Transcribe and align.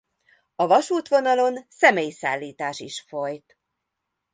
A 0.55 0.65
vasútvonalon 0.67 1.65
személyszállítás 1.67 2.79
is 2.79 3.01
folyt. 3.01 3.57